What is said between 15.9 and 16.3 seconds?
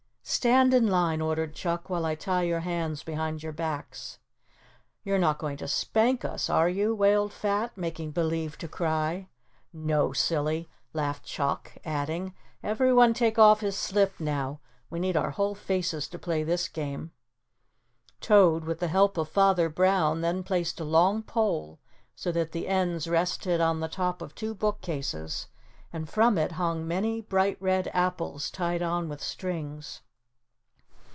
to